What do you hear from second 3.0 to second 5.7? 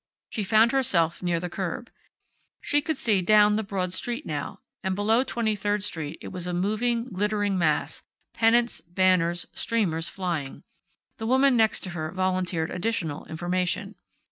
down the broad street now, and below Twenty